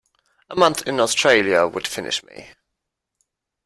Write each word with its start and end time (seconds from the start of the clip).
A 0.49 0.55
month 0.55 0.87
in 0.87 0.99
Australia 0.99 1.67
would 1.67 1.85
finish 1.85 2.23
me. 2.23 2.49